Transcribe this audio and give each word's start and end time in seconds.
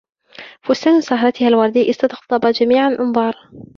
فستان 0.63 1.01
سهرتها 1.01 1.47
الوردي 1.47 1.89
استقطب 1.89 2.51
جميع 2.51 2.87
الأنظار. 2.87 3.35